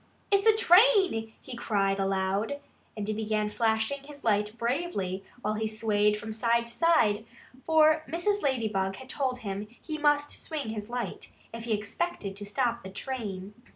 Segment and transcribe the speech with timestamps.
[0.31, 2.59] "It's a train!" he cried aloud.
[2.97, 7.23] And he began flashing his light bravely while he swayed from side to side,
[7.67, 8.41] for Mrs.
[8.41, 12.81] Ladybug had told him that he must swing his light if he expected to stop
[12.81, 13.53] the train.